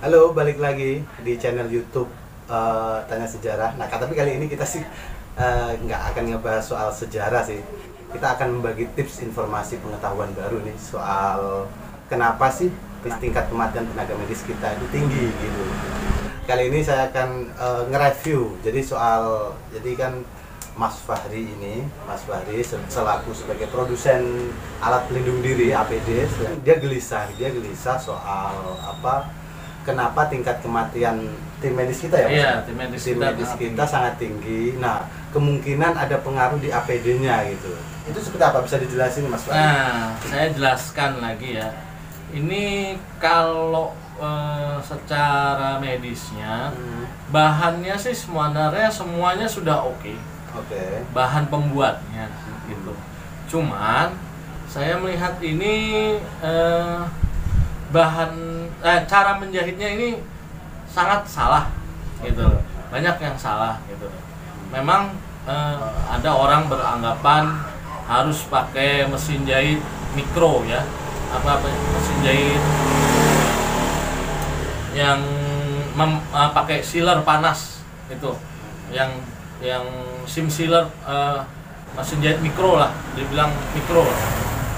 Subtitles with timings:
[0.00, 2.08] Halo, balik lagi di channel YouTube
[2.48, 3.76] eh, Tanya Sejarah.
[3.76, 4.80] Nah, tapi kali ini kita sih
[5.84, 7.60] nggak akan ngebahas soal sejarah sih.
[8.08, 11.68] Kita akan membagi tips informasi pengetahuan baru nih soal
[12.08, 12.72] kenapa sih
[13.20, 15.64] tingkat kematian tenaga medis kita itu tinggi gitu.
[16.48, 18.56] Kali ini saya akan eh, nge-review.
[18.64, 20.12] Jadi soal jadi kan
[20.80, 24.48] Mas Fahri ini, Mas Fahri sel- selaku sebagai produsen
[24.80, 26.24] alat pelindung diri APD,
[26.64, 29.28] dia gelisah, dia gelisah soal apa
[29.82, 31.16] kenapa tingkat kematian
[31.58, 32.36] tim medis kita ya Mas?
[32.36, 33.92] Iya, tim medis Tim kita medis sangat kita tinggi.
[33.92, 34.62] sangat tinggi.
[34.76, 34.98] Nah,
[35.30, 37.72] kemungkinan ada pengaruh di APD-nya gitu.
[38.04, 39.60] Itu seperti apa bisa dijelasin Mas Fahri?
[39.60, 41.68] Nah, saya jelaskan lagi ya.
[42.30, 50.14] Ini kalau eh, secara medisnya Hmm, bahannya sih sebenarnya semuanya sudah oke.
[50.50, 51.04] Oke.
[51.10, 52.26] Bahan pembuatnya
[52.66, 52.94] gitu.
[53.46, 54.14] Cuman
[54.66, 57.00] saya melihat ini eh,
[57.90, 60.08] bahan eh, cara menjahitnya ini
[60.90, 61.70] sangat salah
[62.24, 62.46] gitu.
[62.90, 64.08] Banyak yang salah gitu.
[64.72, 65.14] Memang
[65.46, 67.60] eh, ada orang beranggapan
[68.10, 69.78] harus pakai mesin jahit
[70.18, 70.82] mikro ya.
[71.30, 72.62] Apa apa mesin jahit
[74.96, 75.22] yang
[75.94, 78.32] mem- eh, pakai sealer panas itu.
[78.90, 79.10] Yang
[79.62, 79.86] yang
[80.26, 81.40] sim sealer eh,
[81.94, 84.02] mesin jahit mikro lah, dibilang mikro.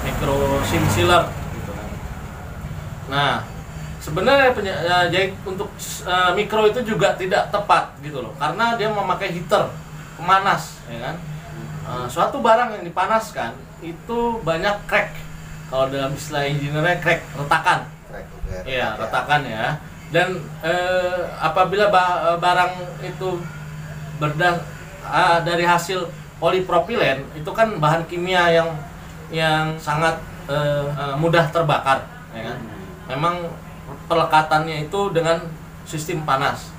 [0.03, 1.89] Mikro sim sealer gitu kan.
[3.09, 3.33] Nah,
[4.03, 5.71] sebenarnya penya- eh, jahit untuk
[6.03, 9.71] eh, mikro itu juga tidak tepat gitu loh, karena dia memakai heater
[10.19, 11.17] pemanas, ya kan.
[11.83, 15.15] Eh, suatu barang yang dipanaskan itu banyak crack.
[15.71, 17.87] Kalau dalam istilah engineer crack, retakan.
[18.13, 18.69] Oke.
[18.69, 19.07] Iya, Oke.
[19.07, 19.67] retakan ya.
[20.13, 20.29] Dan
[20.61, 23.41] eh, apabila ba- barang itu
[24.21, 24.61] berda
[25.03, 26.05] ah, dari hasil
[26.37, 28.71] polipropilen itu kan bahan kimia yang
[29.33, 32.05] yang sangat eh, eh, mudah terbakar,
[32.37, 32.59] ya kan?
[33.09, 33.35] Memang
[34.07, 35.43] pelekatannya itu dengan
[35.87, 36.71] sistem panas.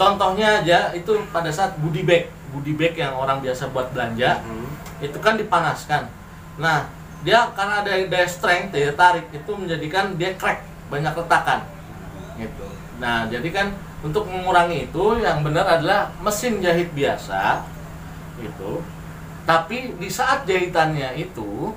[0.00, 4.68] Contohnya aja itu pada saat goodie bag, goodie bag yang orang biasa buat belanja Hmm.
[5.00, 6.08] itu kan dipanaskan.
[6.56, 6.88] Nah,
[7.20, 11.68] dia karena ada daya strength, daya tarik itu menjadikan dia crack, banyak retakan.
[12.40, 12.66] Gitu.
[13.00, 17.64] Nah, jadi kan untuk mengurangi itu yang benar adalah mesin jahit biasa
[18.40, 18.80] gitu.
[19.44, 21.76] Tapi di saat jahitannya itu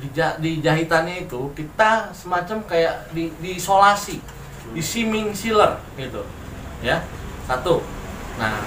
[0.00, 0.08] di,
[0.40, 4.18] di jahitannya itu kita semacam kayak di, diisolasi,
[4.72, 6.24] di seaming sealer gitu.
[6.80, 7.04] Ya.
[7.44, 7.84] Satu.
[8.40, 8.64] Nah,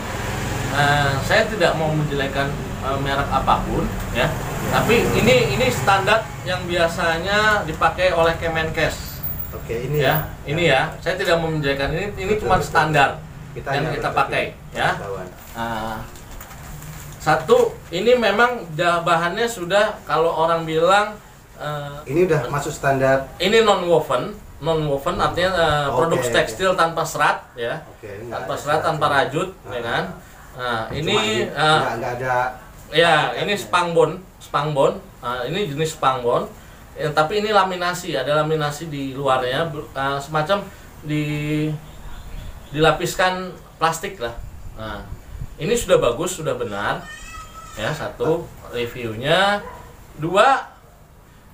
[0.78, 2.48] eh, saya tidak mau menjelekkan
[2.86, 3.84] eh, merek apa pun
[4.14, 4.30] ya.
[4.70, 9.14] Tapi ini ini standar yang biasanya dipakai oleh Kemenkes
[9.54, 10.26] Oke, ini ya.
[10.50, 10.82] Ini ya.
[10.98, 12.70] Saya tidak mau menjelekkan ini ini Betul, cuma betul.
[12.74, 13.10] standar
[13.54, 14.44] Kita yang kita pakai
[14.74, 14.98] ya.
[15.54, 16.02] Nah,
[17.24, 21.16] satu, ini memang bahannya sudah kalau orang bilang
[21.56, 23.32] eh, Ini udah masuk standar.
[23.40, 28.54] ini non woven, non woven artinya eh, Oke, produk tekstil tanpa serat ya, nggak tanpa
[28.54, 29.16] ada serat, tanpa serat.
[29.32, 30.04] rajut, ya kan.
[30.54, 32.36] Nah, ini eh, nggak nggak ada
[32.92, 35.00] ya ini spangbon, spangbon.
[35.24, 36.46] Nah, ini jenis spangbon.
[36.94, 40.62] Ya, tapi ini laminasi, ada laminasi di luarnya, eh, semacam
[41.02, 41.24] di
[42.70, 44.36] dilapiskan plastik lah.
[44.78, 45.02] Nah,
[45.62, 47.04] ini sudah bagus, sudah benar.
[47.74, 49.62] Ya, satu reviewnya,
[50.22, 50.70] dua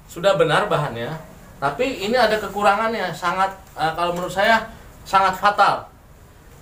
[0.07, 1.15] sudah benar bahannya.
[1.59, 4.67] Tapi ini ada kekurangannya, sangat eh, kalau menurut saya
[5.03, 5.87] sangat fatal.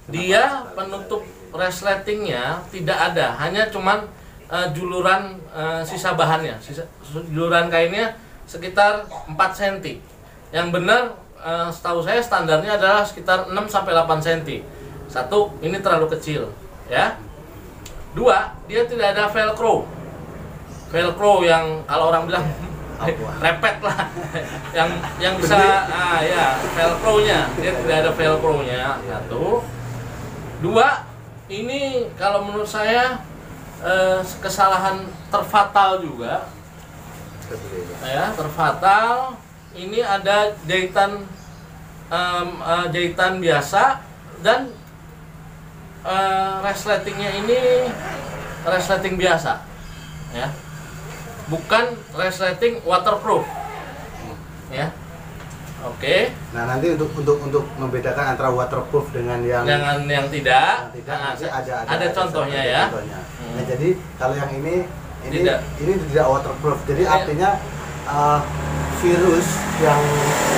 [0.09, 1.21] Dia penutup
[1.53, 4.05] resletingnya tidak ada, hanya cuman
[4.49, 6.85] eh, juluran eh, sisa bahannya, sisa
[7.33, 8.17] juluran kainnya
[8.47, 9.99] sekitar 4 cm.
[10.49, 11.01] Yang benar
[11.43, 14.63] eh, setahu saya standarnya adalah sekitar 6 sampai 8 cm.
[15.07, 16.51] Satu, ini terlalu kecil,
[16.91, 17.15] ya.
[18.17, 19.85] Dua, dia tidak ada velcro.
[20.89, 22.45] Velcro yang kalau orang bilang
[23.45, 24.09] repet lah.
[24.73, 24.89] Yang
[25.21, 27.45] yang bisa ah ya velcro-nya.
[27.61, 28.97] Dia tidak ada velcro-nya.
[29.05, 29.61] Satu.
[30.65, 31.05] Dua
[31.45, 33.21] ini kalau menurut saya
[33.85, 36.49] eh, kesalahan terfatal juga.
[38.01, 39.37] Ya terfatal.
[39.77, 41.21] Ini ada jahitan
[42.09, 44.01] em, eh, jahitan biasa
[44.41, 44.73] dan
[46.07, 47.59] eh, resletingnya ini
[48.63, 49.59] resleting biasa
[50.31, 50.47] ya
[51.47, 53.43] bukan resleting waterproof
[54.67, 54.91] ya
[55.79, 56.17] oke
[56.51, 61.15] Nah, nanti untuk untuk untuk membedakan antara waterproof dengan yang jangan yang tidak, yang tidak
[61.15, 63.19] nah, nanti ada ada, ada contohnya ada ya contohnya.
[63.21, 63.51] Hmm.
[63.53, 64.75] Nah, jadi kalau yang ini
[65.27, 65.59] ini Tidak.
[65.83, 66.79] ini tidak waterproof.
[66.87, 67.49] Jadi Ini- artinya
[68.07, 68.39] uh,
[68.97, 70.01] virus yang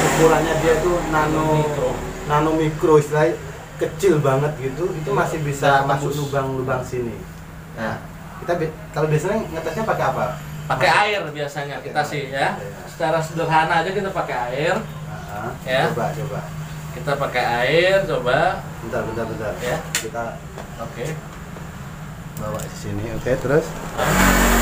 [0.08, 1.92] ukurannya dia itu nano Mikro.
[2.26, 3.36] nano mikro istilahnya
[3.80, 7.16] kecil banget gitu, itu Iya, masih bisa dan masuk lubang-lubang sini.
[7.74, 7.96] nah
[8.40, 8.56] Kita
[8.92, 10.26] kalau biasanya ngetesnya pakai apa?
[10.66, 12.72] pakai air biasanya kita sih ya ya.
[12.86, 14.76] secara sederhana aja kita pakai air
[15.30, 15.88] Ah, Ya.
[15.90, 16.40] Coba coba.
[16.92, 19.54] kita pakai air coba Bentar, bentar, bentar.
[19.60, 19.78] Ya.
[19.92, 20.36] Kita
[20.78, 21.06] oke
[22.36, 23.04] bawa di sini.
[23.14, 23.66] Oke, terus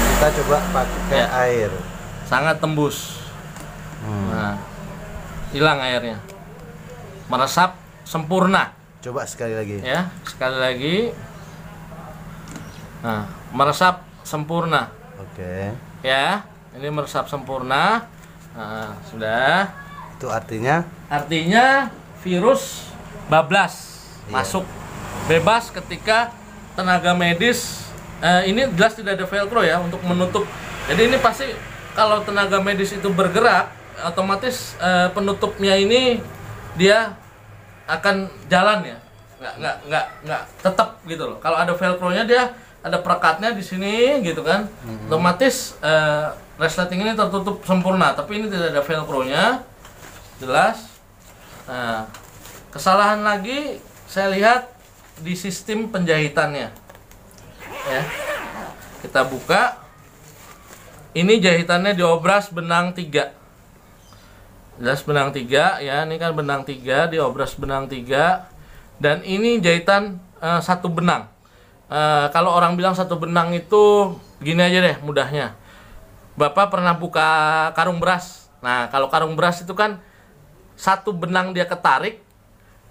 [0.08, 1.26] kita coba pakai Ya.
[1.44, 1.72] air.
[2.24, 3.24] sangat tembus
[3.98, 4.28] Hmm.
[4.30, 4.56] nah
[5.50, 6.20] hilang airnya
[7.26, 8.77] meresap sempurna
[9.08, 9.80] Coba sekali lagi.
[9.88, 10.98] ya sekali lagi.
[13.00, 13.24] Nah
[13.56, 14.92] meresap sempurna.
[15.16, 15.72] Oke.
[16.04, 16.44] ya
[16.76, 18.04] ini meresap sempurna.
[18.52, 19.72] Nah, sudah.
[20.20, 20.84] Itu artinya?
[21.08, 21.88] Artinya
[22.20, 22.92] virus
[23.32, 23.96] bablas
[24.28, 24.44] Iya.
[24.44, 24.66] masuk.
[25.32, 26.36] Bebas ketika
[26.76, 27.88] tenaga medis
[28.20, 30.44] eh, ini jelas tidak ada velcro ya untuk menutup.
[30.92, 31.48] Jadi ini pasti
[31.96, 33.72] kalau tenaga medis itu bergerak
[34.04, 36.20] otomatis eh, penutupnya ini
[36.76, 37.16] dia
[37.88, 38.98] akan jalan ya.
[39.38, 41.38] Nggak nggak nggak nggak tetap gitu loh.
[41.40, 42.52] Kalau ada velcro-nya dia
[42.84, 44.68] ada perekatnya di sini gitu kan.
[45.08, 46.28] Otomatis eh,
[46.60, 49.44] resleting ini tertutup sempurna tapi ini tidak ada velcro-nya.
[50.38, 50.92] Jelas.
[51.66, 52.06] Nah
[52.70, 54.70] kesalahan lagi saya lihat
[55.24, 56.70] di sistem penjahitannya.
[57.88, 58.04] Ya.
[59.02, 59.80] Kita buka.
[61.18, 63.34] Ini jahitannya diobras benang tiga
[64.78, 68.50] jelas benang tiga ya ini kan benang tiga diobras benang tiga.
[68.98, 71.30] Dan ini jahitan eh, satu benang.
[71.88, 75.54] Eh, kalau orang bilang satu benang itu gini aja deh mudahnya.
[76.38, 77.30] Bapak pernah buka
[77.74, 78.50] karung beras?
[78.62, 80.02] Nah kalau karung beras itu kan
[80.78, 82.22] satu benang dia ketarik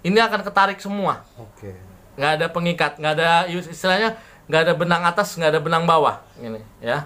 [0.03, 1.23] ini akan ketarik semua.
[1.39, 1.73] Oke.
[2.17, 4.17] nggak ada pengikat nggak ada istilahnya
[4.49, 7.05] nggak ada benang atas nggak ada benang bawah ini ya.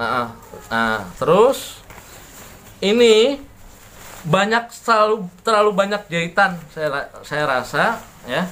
[0.00, 0.32] Nah,
[0.72, 1.84] nah terus
[2.80, 3.40] ini
[4.26, 8.42] banyak selalu terlalu banyak jahitan saya saya rasa ya.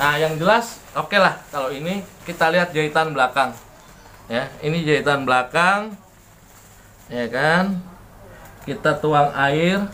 [0.00, 3.52] Nah yang jelas oke lah kalau ini kita lihat jahitan belakang
[4.32, 4.48] ya.
[4.64, 5.92] Ini jahitan belakang
[7.12, 7.84] ya kan?
[8.64, 9.92] Kita tuang air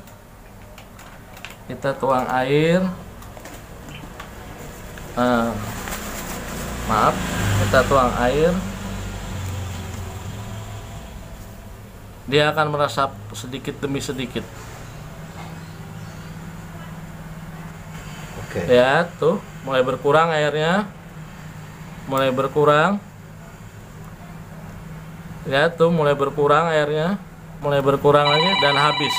[1.69, 2.80] kita tuang air.
[5.19, 5.50] Eh,
[6.88, 7.14] maaf
[7.66, 8.54] kita tuang air.
[12.25, 14.44] Dia akan meresap sedikit demi sedikit
[18.49, 18.65] Oke.
[18.65, 20.89] ya tuh mulai berkurang airnya.
[22.09, 22.97] Mulai berkurang.
[25.45, 27.21] Ya tuh mulai berkurang airnya.
[27.61, 29.17] Mulai berkurang lagi dan habis.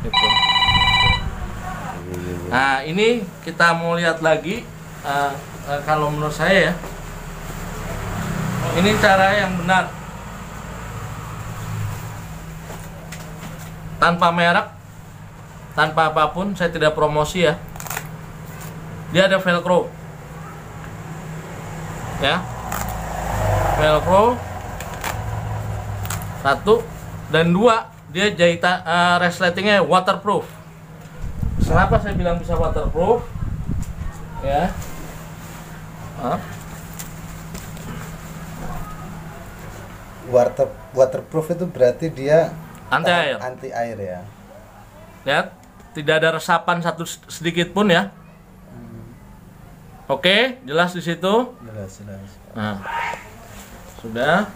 [0.00, 0.26] Gitu.
[2.50, 4.64] nah ini kita mau lihat lagi
[5.06, 5.32] eh,
[5.70, 6.74] eh, kalau menurut saya ya.
[8.82, 9.94] Ini cara yang benar.
[14.02, 14.79] Tanpa merek
[15.72, 17.54] tanpa apa pun saya tidak promosi ya.
[19.10, 19.90] Dia ada velcro.
[22.20, 22.42] Ya.
[23.76, 24.36] Velcro.
[26.40, 26.82] Satu.
[27.30, 30.46] Dan dua dia jahitan eh, resletingnya waterproof.
[31.62, 33.22] Kenapa saya bilang bisa waterproof?
[34.42, 34.74] Ya.
[36.18, 36.42] Maaf.
[40.30, 42.54] Water waterproof itu berarti dia
[42.86, 43.36] Anti tahan- air.
[43.40, 44.20] Anti air ya.
[45.20, 45.52] lihat
[45.96, 48.14] tidak ada resapan satu sedikit pun ya
[50.06, 52.30] oke jelas di situ Jelas, jelas.
[52.50, 52.76] Nah,
[54.02, 54.50] sudah.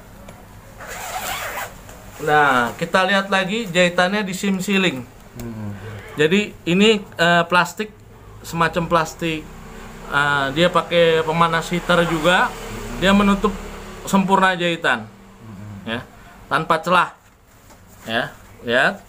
[2.21, 5.07] Nah, kita lihat lagi jahitannya di sim sealing.
[5.41, 5.73] Hmm.
[6.21, 7.89] Jadi ini eh, plastik
[8.45, 9.41] semacam plastik.
[10.11, 12.51] Eh, dia pakai pemanas heater juga.
[12.99, 13.56] Dia menutup
[14.05, 15.06] sempurna jahitan.
[15.89, 16.05] Ya,
[16.51, 17.17] tanpa celah.
[18.05, 18.37] Ya,
[18.69, 19.01] lihat.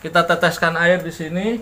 [0.00, 1.60] Kita teteskan air di sini.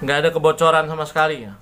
[0.00, 1.52] Nggak ada kebocoran sama sekali ya.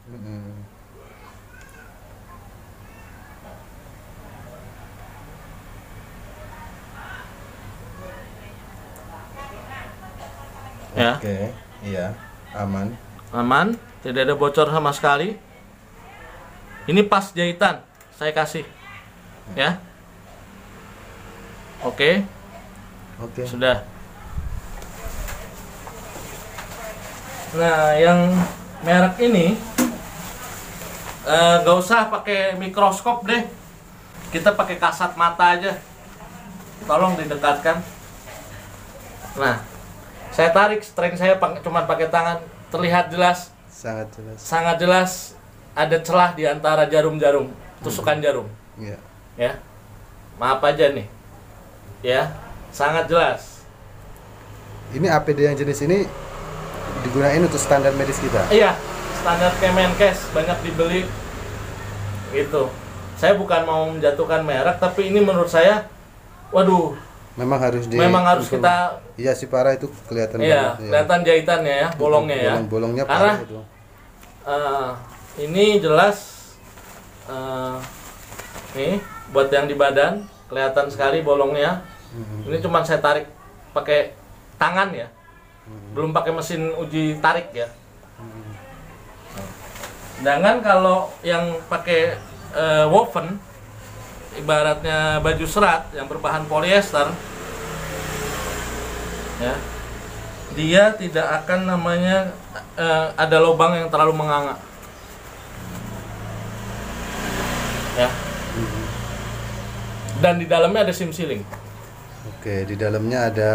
[10.93, 11.17] Ya.
[11.17, 11.51] Oke,
[11.89, 12.13] iya,
[12.53, 12.93] aman.
[13.33, 15.41] aman tidak ada bocor sama sekali
[16.91, 17.83] ini pas jahitan
[18.19, 18.67] saya kasih.
[19.55, 19.79] Ya.
[21.83, 22.23] Oke.
[23.23, 23.43] Oke.
[23.47, 23.87] sudah.
[27.59, 28.35] Nah yang
[28.83, 29.59] merek ini
[31.27, 33.47] eh, gak usah pakai mikroskop deh.
[34.31, 35.79] Kita pakai kasat mata aja.
[36.87, 37.79] Tolong didekatkan.
[39.39, 39.63] Nah
[40.33, 42.43] saya tarik string saya cuma pakai tangan.
[42.73, 43.53] Terlihat jelas.
[43.69, 44.39] Sangat jelas.
[44.39, 45.13] sangat jelas
[45.73, 47.49] ada celah di antara jarum-jarum
[47.81, 48.47] tusukan jarum.
[48.77, 48.99] Iya.
[49.37, 49.53] ya.
[50.37, 51.07] Maaf aja nih.
[52.03, 52.33] Ya
[52.71, 53.63] sangat jelas.
[54.93, 56.05] Ini APD yang jenis ini
[57.03, 58.45] digunain untuk standar medis kita.
[58.53, 58.77] iya
[59.17, 61.03] standar Kemenkes banyak dibeli.
[62.33, 62.69] Itu
[63.17, 65.87] saya bukan mau menjatuhkan merek tapi ini menurut saya
[66.51, 66.93] waduh.
[67.33, 70.89] Memang harus di memang harus kita Iya sih parah itu kelihatan iya banget, iya.
[70.93, 72.53] kelihatan jahitannya ya bolongnya ya.
[72.61, 73.59] Bolong-bolongnya Karena parah itu.
[74.45, 74.89] eh,
[75.41, 76.51] ini jelas
[77.31, 77.77] eh,
[78.77, 79.01] nih
[79.33, 81.85] buat yang di badan kelihatan sekali bolongnya.
[82.13, 82.45] Mhm.
[82.45, 83.25] ini cuma saya tarik
[83.73, 84.13] pakai
[84.61, 85.09] tangan ya.
[85.97, 87.73] Belum pakai mesin uji tarik ya.
[90.21, 92.21] Sedangkan kalau yang pakai
[92.53, 93.41] eh, woven
[94.37, 97.13] ibaratnya baju serat yang berbahan polyester
[99.41, 99.55] ya
[100.53, 102.33] dia tidak akan namanya
[102.77, 104.57] eh, ada lubang yang terlalu menganga
[107.95, 108.09] ya
[110.19, 111.43] dan di dalamnya ada sim sealing
[112.23, 113.53] Oke, di dalamnya ada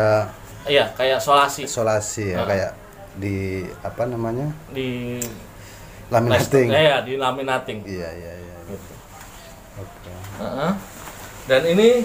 [0.68, 2.48] iya kayak solasi isolasi ya Ah.
[2.48, 2.72] kayak
[3.18, 4.52] di apa namanya?
[4.70, 5.20] di
[6.08, 6.68] laminating.
[6.72, 8.56] ya di laminating Iya, iya, iya.
[8.68, 8.94] gitu.
[9.78, 10.12] Oke.
[10.40, 10.72] Heeh.
[11.48, 12.04] Dan ini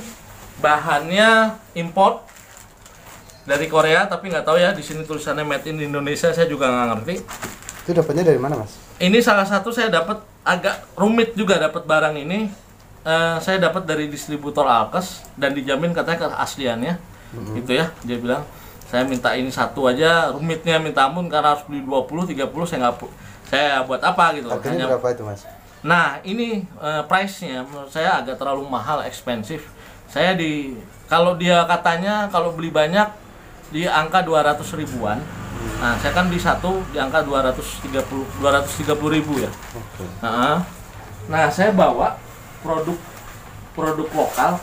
[0.58, 1.30] bahannya
[1.74, 2.26] import
[3.42, 6.86] dari Korea, tapi nggak tahu ya di sini tulisannya made in Indonesia, saya juga nggak
[6.94, 7.14] ngerti.
[7.82, 8.78] Itu dapatnya dari mana, Mas?
[9.02, 12.46] Ini salah satu saya dapat agak rumit juga dapat barang ini.
[13.02, 16.94] Eh, saya dapat dari distributor Alkes dan dijamin katanya keasliannya,
[17.58, 17.90] gitu ya.
[18.06, 18.46] Dia bilang
[18.86, 22.96] saya minta ini satu aja, rumitnya minta ampun karena harus beli 20, 30 saya nggak
[23.50, 24.46] saya buat apa gitu.
[24.78, 25.42] Hanya- berapa itu, Mas?
[25.82, 29.66] Nah, ini eh, price-nya menurut saya agak terlalu mahal, expensive.
[30.06, 30.78] Saya di
[31.10, 33.10] kalau dia katanya kalau beli banyak
[33.74, 35.18] di angka 200 ribuan.
[35.82, 39.50] Nah, saya kan di satu di angka 230 230 ribu ya.
[39.74, 40.04] Oke.
[40.22, 40.62] Nah,
[41.26, 42.18] nah, saya bawa
[42.62, 42.98] produk
[43.74, 44.58] produk lokal.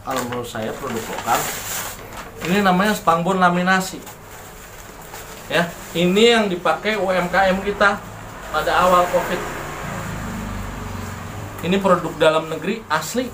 [0.00, 1.38] Kalau menurut saya produk lokal.
[2.50, 4.00] Ini namanya spangbon laminasi.
[5.50, 7.98] Ya, ini yang dipakai UMKM kita
[8.54, 9.42] pada awal Covid.
[11.66, 13.28] Ini produk dalam negeri asli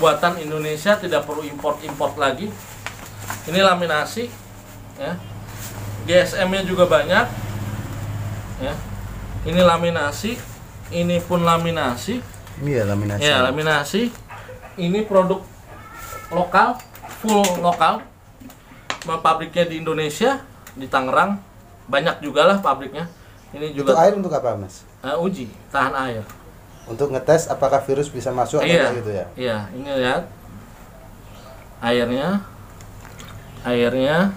[0.00, 2.48] buatan Indonesia tidak perlu import-import lagi.
[3.48, 4.24] Ini laminasi
[5.00, 5.14] ya.
[6.10, 7.26] GSM-nya juga banyak.
[8.58, 8.74] Ya.
[9.46, 10.34] Ini laminasi,
[10.90, 12.18] ini pun laminasi.
[12.60, 13.22] Ini ya laminasi.
[13.22, 14.02] Ya, laminasi.
[14.74, 15.46] Ini produk
[16.34, 16.76] lokal,
[17.22, 18.02] full lokal.
[19.00, 20.42] Pabriknya di Indonesia,
[20.74, 21.38] di Tangerang.
[21.86, 23.06] Banyak juga lah pabriknya.
[23.54, 24.82] Ini Itu juga air untuk apa, Mas?
[25.00, 26.22] eh, uji tahan air.
[26.86, 28.82] Untuk ngetes apakah virus bisa masuk atau Iya.
[28.84, 29.26] enggak gitu ya?
[29.38, 30.22] Iya, ini lihat.
[31.80, 32.28] Airnya.
[33.64, 34.36] Airnya.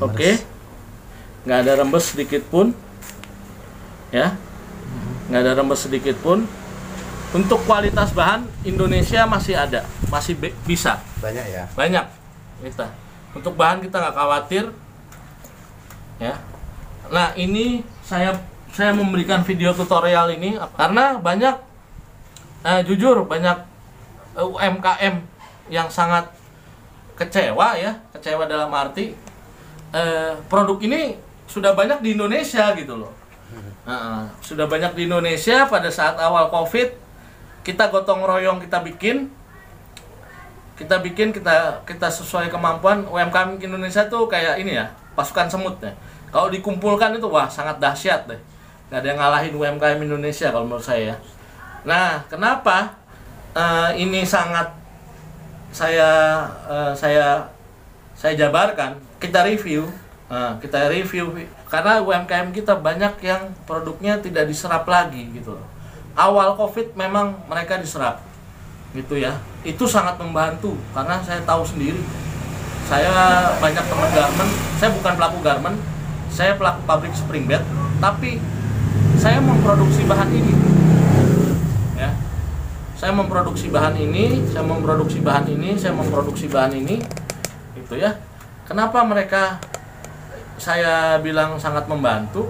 [0.00, 0.38] Oke.
[0.38, 0.40] meres.
[1.42, 2.66] Nggak ada rembes sedikit pun.
[4.14, 4.38] Ya.
[5.26, 6.46] Nggak ada rembes sedikit pun.
[7.32, 11.00] Untuk kualitas bahan Indonesia masih ada, masih be- bisa.
[11.24, 11.64] Banyak ya.
[11.72, 12.04] Banyak
[12.60, 12.92] kita.
[13.32, 14.64] Untuk bahan kita nggak khawatir.
[16.20, 16.36] Ya.
[17.08, 18.36] Nah, ini saya
[18.72, 21.56] saya memberikan video tutorial ini karena banyak
[22.64, 23.58] eh, jujur banyak
[24.36, 25.14] eh, UMKM
[25.72, 26.28] yang sangat
[27.16, 29.16] kecewa ya, kecewa dalam arti
[29.92, 33.12] eh, produk ini sudah banyak di Indonesia gitu loh.
[33.82, 36.94] Nah, sudah banyak di Indonesia pada saat awal Covid
[37.66, 39.28] kita gotong royong kita bikin.
[40.72, 43.04] Kita bikin kita kita sesuai kemampuan.
[43.06, 45.92] UMKM Indonesia tuh kayak ini ya pasukan semut ya.
[46.32, 48.40] Kalau dikumpulkan itu wah sangat dahsyat deh.
[48.88, 51.16] Nggak ada yang ngalahin UMKM Indonesia kalau menurut saya
[51.82, 52.94] nah kenapa
[53.54, 54.70] eh, ini sangat
[55.74, 56.10] saya
[56.70, 57.42] eh, saya
[58.14, 59.86] saya jabarkan kita review.
[60.26, 61.30] Nah, kita review.
[61.70, 65.54] Karena UMKM kita banyak yang produknya tidak diserap lagi gitu.
[66.18, 68.18] Awal Covid memang mereka diserap
[68.92, 69.38] gitu ya.
[69.62, 72.02] Itu sangat membantu karena saya tahu sendiri.
[72.90, 75.78] Saya banyak teman garment saya bukan pelaku garment
[76.26, 77.62] saya pelaku pabrik spring bed
[78.02, 78.42] tapi
[79.16, 80.52] saya memproduksi bahan ini
[81.94, 82.10] ya.
[82.98, 87.00] Saya memproduksi bahan ini saya memproduksi bahan ini saya memproduksi bahan ini
[87.78, 88.18] gitu ya
[88.72, 89.60] kenapa mereka
[90.56, 92.48] saya bilang sangat membantu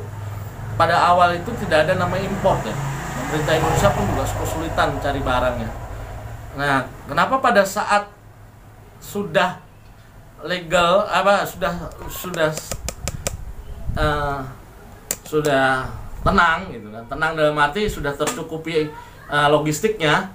[0.78, 2.76] pada awal itu tidak ada nama import ya
[3.18, 5.82] pemerintah Indonesia pun juga kesulitan mencari barangnya
[6.52, 8.12] Nah, kenapa pada saat
[9.00, 9.56] sudah
[10.44, 11.72] legal apa sudah
[12.12, 12.50] sudah
[13.96, 14.38] eh,
[15.24, 15.88] sudah
[16.22, 17.04] tenang gitu kan.
[17.08, 18.92] Tenang dalam arti sudah tercukupi
[19.32, 20.28] eh, logistiknya.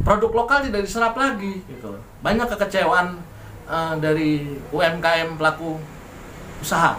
[0.00, 1.92] Produk lokal tidak diserap lagi gitu.
[2.24, 3.20] Banyak kekecewaan
[3.68, 5.80] eh, dari UMKM pelaku
[6.60, 6.96] usaha.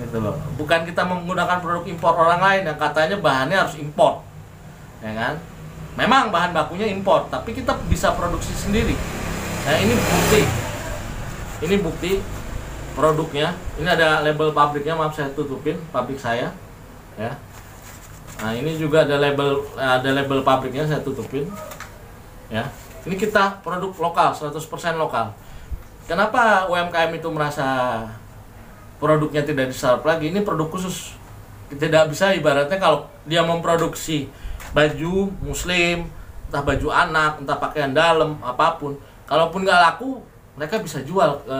[0.00, 0.36] Gitu loh.
[0.56, 4.24] Bukan kita menggunakan produk impor orang lain yang katanya bahannya harus impor.
[5.04, 5.34] Ya kan?
[5.98, 8.94] Memang bahan bakunya impor, tapi kita bisa produksi sendiri.
[9.66, 10.42] Nah, ini bukti.
[11.60, 12.12] Ini bukti
[12.96, 13.52] produknya.
[13.76, 16.54] Ini ada label pabriknya, maaf saya tutupin pabrik saya.
[17.20, 17.36] Ya.
[18.40, 21.44] Nah, ini juga ada label ada label pabriknya saya tutupin.
[22.48, 22.72] Ya.
[23.08, 25.32] Ini kita produk lokal, 100% lokal.
[26.04, 28.02] Kenapa UMKM itu merasa
[29.00, 30.28] produknya tidak diserap lagi?
[30.28, 31.16] Ini produk khusus.
[31.70, 34.26] Tidak bisa ibaratnya kalau dia memproduksi
[34.74, 36.10] baju muslim,
[36.50, 38.98] entah baju anak, entah pakaian dalam, apa pun.
[39.24, 40.18] Kalaupun nggak laku,
[40.58, 41.58] mereka bisa jual ke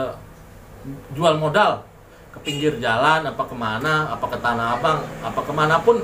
[1.15, 1.87] jual modal
[2.35, 6.03] ke pinggir jalan, apa ke mana, apa ke tanah abang, apa ke mana pun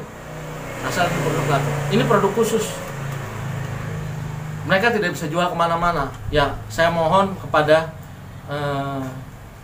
[0.86, 1.70] asal itu produk laku.
[1.92, 2.85] Ini produk khusus.
[4.66, 6.10] Mereka tidak bisa jual ke mana-mana.
[6.34, 7.94] Ya, saya mohon kepada
[8.50, 9.06] eh,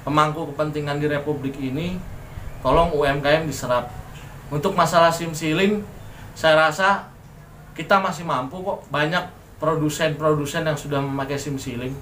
[0.07, 1.99] pemangku kepentingan di Republik ini,
[2.63, 3.91] tolong UMKM diserap.
[4.49, 5.83] Untuk masalah sim ceiling,
[6.39, 7.11] saya rasa
[7.75, 9.25] kita masih mampu kok banyak
[9.59, 11.95] produsen-produsen yang sudah memakai sim ceiling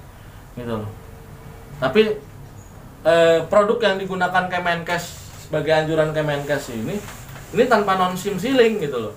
[0.56, 0.90] gitu loh.
[1.80, 2.20] Tapi
[3.08, 5.04] eh, produk yang digunakan Kemenkes
[5.48, 7.00] sebagai anjuran Kemenkes ini
[7.50, 9.14] ini tanpa non sim ceiling gitu loh.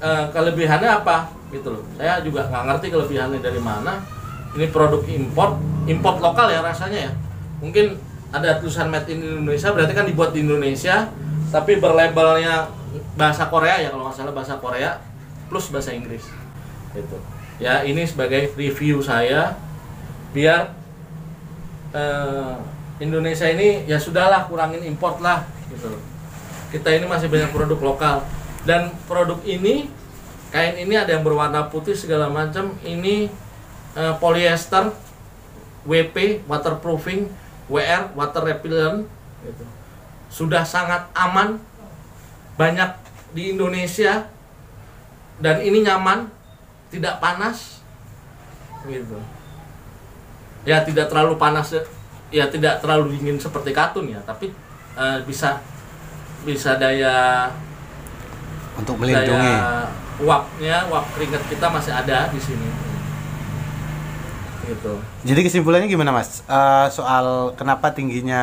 [0.00, 1.82] Eh, kelebihannya apa gitu loh.
[1.98, 4.02] Saya juga nggak ngerti kelebihannya dari mana.
[4.54, 7.12] Ini produk import, import lokal ya rasanya ya.
[7.62, 7.98] Mungkin
[8.30, 11.10] ada tulisan made in Indonesia berarti kan dibuat di Indonesia
[11.50, 12.70] tapi berlabelnya
[13.18, 15.02] bahasa Korea ya kalau nggak salah bahasa Korea
[15.50, 16.22] plus bahasa Inggris
[16.94, 17.18] gitu
[17.58, 19.58] ya ini sebagai review saya
[20.30, 20.70] biar
[21.90, 22.54] eh,
[23.02, 25.42] Indonesia ini ya sudahlah kurangin import lah
[25.74, 25.90] gitu
[26.70, 28.16] kita ini masih banyak produk lokal
[28.62, 29.90] dan produk ini
[30.50, 32.74] kain ini ada yang berwarna putih segala macam.
[32.82, 33.30] Ini
[33.94, 34.90] eh, polyester
[35.86, 37.30] WP waterproofing
[37.70, 39.06] WR water repellent
[39.46, 39.64] gitu.
[40.30, 41.58] Sudah sangat aman
[42.58, 42.92] banyak
[43.32, 44.26] di Indonesia
[45.40, 46.28] dan ini nyaman
[46.90, 47.80] tidak panas
[48.84, 49.16] gitu.
[50.66, 51.72] Ya tidak terlalu panas
[52.30, 54.52] ya tidak terlalu dingin seperti katun ya tapi
[54.98, 55.62] eh, bisa
[56.44, 57.48] bisa daya
[58.78, 59.28] Untuk melindungi.
[59.28, 59.88] daya
[60.20, 62.68] uapnya uap keringat kita masih ada di sini
[64.62, 66.44] gitu Jadi kesimpulannya gimana Mas?
[66.44, 68.42] Eh, soal kenapa tingginya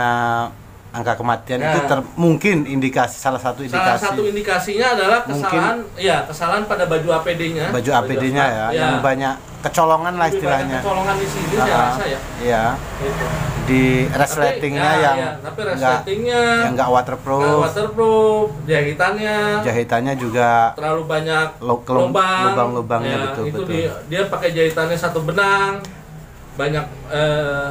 [0.90, 1.72] angka kematian Ya.
[1.72, 6.64] itu ter- mungkin indikasi salah satu salah indikasi satu indikasinya adalah Mungkin- kesalahan ya kesalahan
[6.66, 10.80] pada baju APD-nya baju APD-nya ya, yang banyak kecolongan lah istilahnya.
[10.82, 12.64] kecolongan di sini saya Ah, rasa ya Iya.
[13.00, 13.26] gitu.
[13.68, 20.14] Di resletingnya ya, yang ya, tapi enggak resletingnya yang enggak waterproof, nggak waterproof, jahitannya jahitannya
[20.16, 23.68] juga terlalu banyak lubang, lubang-lubangnya Ya, betul itu betul.
[23.76, 25.84] Dia, dia pakai jahitannya satu benang,
[26.56, 27.70] banyak eh,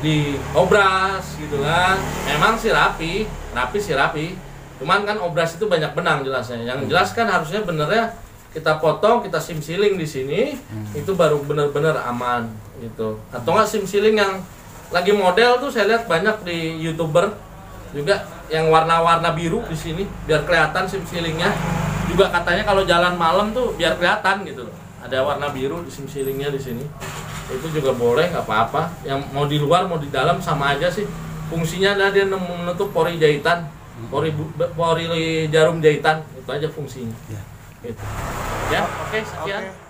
[0.00, 0.16] di
[0.54, 1.98] obras gitu kan.
[2.24, 4.38] Memang sih rapi, rapi sih rapi.
[4.78, 6.62] Cuman kan obras itu banyak benang jelasnya.
[6.62, 6.88] Yang Hmm.
[6.92, 8.12] jelas kan harusnya benernya
[8.52, 10.94] kita potong, kita sim sealing di sini, Hmm.
[10.94, 12.46] itu baru bener-bener aman
[12.78, 13.16] gitu.
[13.32, 14.40] Atau nggak sim sealing yang
[14.94, 17.34] lagi model tuh saya lihat banyak di youtuber
[17.90, 21.50] juga yang warna-warna biru di sini biar kelihatan sim sealingnya
[22.06, 24.62] juga katanya kalau jalan malam tuh biar kelihatan gitu.
[24.66, 26.84] Loh ada warna biru di sim sealingnya di sini.
[27.46, 28.90] Itu juga boleh nggak apa-apa.
[29.06, 31.06] Yang mau di luar mau di dalam sama aja sih.
[31.46, 33.70] Fungsinya adalah dia menutup pori jahitan.
[34.10, 35.06] Pori bu- pori
[35.46, 36.26] jarum jahitan.
[36.34, 37.14] Itu aja fungsinya.
[37.30, 37.42] Ya.
[37.86, 38.02] gitu.
[38.74, 39.62] Ya oke sekian.
[39.62, 39.85] Oke.